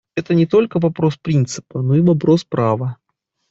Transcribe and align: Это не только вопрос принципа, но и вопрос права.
Это 0.15 0.33
не 0.33 0.47
только 0.47 0.79
вопрос 0.79 1.15
принципа, 1.17 1.83
но 1.83 1.93
и 1.93 2.01
вопрос 2.01 2.43
права. 2.43 2.97